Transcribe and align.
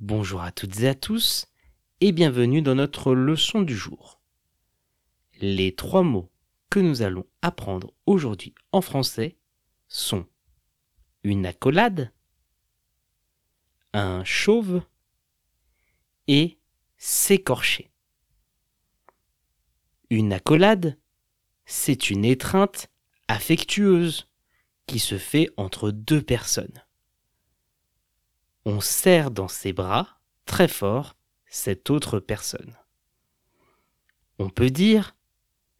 Bonjour 0.00 0.42
à 0.42 0.52
toutes 0.52 0.78
et 0.78 0.86
à 0.86 0.94
tous 0.94 1.48
et 2.00 2.12
bienvenue 2.12 2.62
dans 2.62 2.76
notre 2.76 3.14
leçon 3.14 3.62
du 3.62 3.76
jour. 3.76 4.20
Les 5.40 5.74
trois 5.74 6.04
mots 6.04 6.30
que 6.70 6.78
nous 6.78 7.02
allons 7.02 7.26
apprendre 7.42 7.92
aujourd'hui 8.06 8.54
en 8.70 8.80
français 8.80 9.36
sont 9.88 10.24
une 11.24 11.46
accolade, 11.46 12.12
un 13.92 14.22
chauve 14.22 14.82
et 16.28 16.60
s'écorcher. 16.96 17.90
Une 20.10 20.32
accolade, 20.32 20.96
c'est 21.66 22.08
une 22.08 22.24
étreinte 22.24 22.88
affectueuse 23.26 24.28
qui 24.86 25.00
se 25.00 25.18
fait 25.18 25.50
entre 25.56 25.90
deux 25.90 26.22
personnes. 26.22 26.84
On 28.64 28.80
serre 28.80 29.30
dans 29.30 29.48
ses 29.48 29.72
bras 29.72 30.20
très 30.44 30.68
fort 30.68 31.16
cette 31.46 31.90
autre 31.90 32.20
personne. 32.20 32.76
On 34.38 34.50
peut 34.50 34.70
dire 34.70 35.16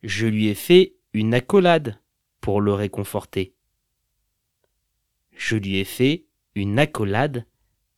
je 0.02 0.26
lui 0.26 0.48
ai 0.48 0.54
fait 0.54 0.94
une 1.12 1.34
accolade 1.34 2.00
pour 2.40 2.60
le 2.60 2.72
réconforter. 2.72 3.54
Je 5.32 5.56
lui 5.56 5.76
ai 5.78 5.84
fait 5.84 6.26
une 6.54 6.78
accolade 6.78 7.46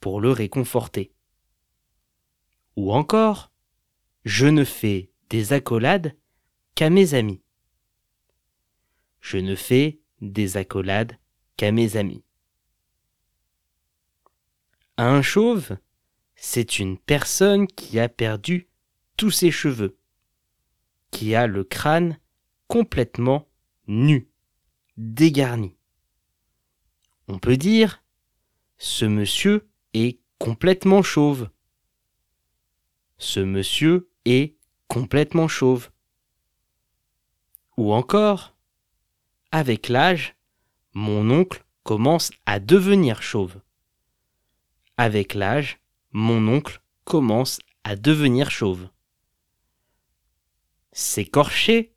pour 0.01 0.21
le 0.21 0.31
réconforter. 0.31 1.13
Ou 2.77 2.93
encore, 2.93 3.51
je 4.25 4.47
ne 4.47 4.65
fais 4.65 5.11
des 5.29 5.53
accolades 5.53 6.17
qu'à 6.75 6.91
mes 6.91 7.15
amis. 7.15 7.43
Je 9.21 9.37
ne 9.37 9.55
fais 9.55 10.01
des 10.21 10.57
accolades 10.57 11.19
qu'à 11.57 11.73
mes 11.73 11.97
amis. 11.97 12.25
Un 15.03 15.23
chauve, 15.23 15.79
c'est 16.37 16.79
une 16.79 16.99
personne 16.99 17.67
qui 17.67 17.99
a 17.99 18.11
perdu 18.11 18.69
tous 19.17 19.31
ses 19.31 19.51
cheveux, 19.51 19.97
qui 21.11 21.35
a 21.35 21.47
le 21.47 21.65
crâne 21.65 22.21
complètement 22.69 23.49
nu, 23.87 24.29
dégarni. 24.99 25.75
On 27.29 27.39
peut 27.39 27.57
dire, 27.57 28.05
ce 28.77 29.07
monsieur 29.07 29.71
est 29.95 30.21
complètement 30.37 31.03
chauve. 31.03 31.49
Ce 33.17 33.41
monsieur 33.41 34.11
est 34.27 34.55
complètement 34.87 35.49
chauve. 35.49 35.91
Ou 37.79 37.95
encore, 37.95 38.55
avec 39.51 39.89
l'âge, 39.89 40.37
mon 40.93 41.31
oncle 41.31 41.65
commence 41.85 42.31
à 42.45 42.61
devenir 42.61 43.23
chauve. 43.23 43.63
Avec 45.01 45.33
l'âge, 45.33 45.79
mon 46.13 46.47
oncle 46.47 46.83
commence 47.05 47.59
à 47.85 47.97
devenir 47.97 48.51
chauve. 48.51 48.91
S'écorcher, 50.93 51.95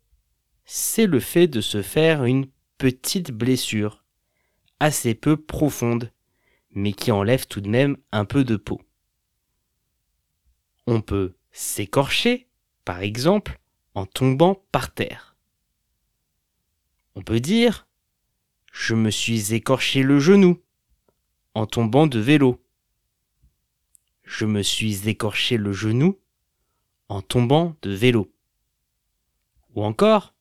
c'est 0.64 1.04
le 1.04 1.20
fait 1.20 1.46
de 1.46 1.60
se 1.60 1.82
faire 1.82 2.24
une 2.24 2.46
petite 2.78 3.30
blessure, 3.30 4.06
assez 4.80 5.14
peu 5.14 5.36
profonde, 5.36 6.12
mais 6.70 6.94
qui 6.94 7.12
enlève 7.12 7.46
tout 7.46 7.60
de 7.60 7.68
même 7.68 7.98
un 8.10 8.24
peu 8.24 8.42
de 8.42 8.56
peau. 8.56 8.80
On 10.86 11.02
peut 11.02 11.36
s'écorcher, 11.52 12.48
par 12.86 13.00
exemple, 13.00 13.60
en 13.94 14.06
tombant 14.06 14.64
par 14.72 14.94
terre. 14.94 15.36
On 17.16 17.20
peut 17.20 17.40
dire 17.40 17.86
Je 18.72 18.94
me 18.94 19.10
suis 19.10 19.52
écorché 19.52 20.02
le 20.02 20.20
genou 20.20 20.58
en 21.52 21.66
tombant 21.66 22.06
de 22.06 22.18
vélo 22.18 22.63
je 24.24 24.46
me 24.46 24.62
suis 24.62 25.08
écorché 25.08 25.56
le 25.56 25.72
genou 25.72 26.18
en 27.08 27.22
tombant 27.22 27.76
de 27.82 27.90
vélo. 27.90 28.32
Ou 29.74 29.84
encore, 29.84 30.34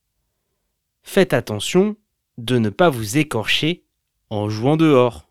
faites 1.03 1.33
attention 1.33 1.97
de 2.37 2.57
ne 2.57 2.69
pas 2.69 2.89
vous 2.89 3.17
écorcher 3.17 3.83
en 4.29 4.49
jouant 4.49 4.77
dehors. 4.77 5.29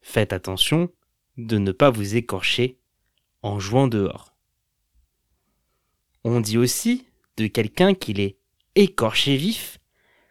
Faites 0.00 0.32
attention 0.32 0.92
de 1.36 1.58
ne 1.58 1.72
pas 1.72 1.90
vous 1.90 2.16
écorcher 2.16 2.78
en 3.42 3.58
jouant 3.58 3.88
dehors. 3.88 4.34
On 6.24 6.40
dit 6.40 6.58
aussi 6.58 7.06
de 7.36 7.46
quelqu'un 7.46 7.94
qu'il 7.94 8.20
est 8.20 8.38
écorché 8.74 9.36
vif 9.36 9.78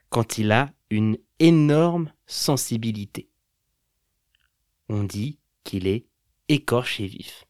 quand 0.09 0.37
il 0.37 0.51
a 0.51 0.71
une 0.89 1.17
énorme 1.39 2.11
sensibilité. 2.25 3.29
On 4.87 5.03
dit 5.03 5.39
qu'il 5.63 5.87
est 5.87 6.05
écorché 6.49 7.07
vif. 7.07 7.45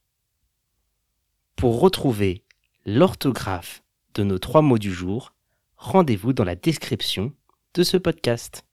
Pour 1.56 1.80
retrouver 1.80 2.44
l'orthographe 2.86 3.84
de 4.14 4.24
nos 4.24 4.40
trois 4.40 4.62
mots 4.62 4.78
du 4.78 4.94
jour, 4.94 5.34
rendez-vous 5.78 6.34
dans 6.34 6.44
la 6.44 6.56
description 6.56 7.34
de 7.74 7.84
ce 7.84 7.98
podcast. 7.98 8.66